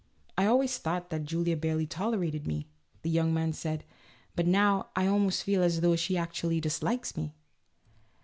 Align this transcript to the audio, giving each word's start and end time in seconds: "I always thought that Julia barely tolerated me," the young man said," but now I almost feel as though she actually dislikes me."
"I 0.39 0.47
always 0.47 0.79
thought 0.79 1.11
that 1.11 1.25
Julia 1.25 1.55
barely 1.55 1.85
tolerated 1.85 2.47
me," 2.47 2.65
the 3.03 3.09
young 3.11 3.35
man 3.35 3.53
said," 3.53 3.83
but 4.35 4.47
now 4.47 4.89
I 4.95 5.05
almost 5.05 5.43
feel 5.43 5.61
as 5.61 5.81
though 5.81 5.95
she 5.95 6.17
actually 6.17 6.59
dislikes 6.59 7.15
me." 7.15 7.35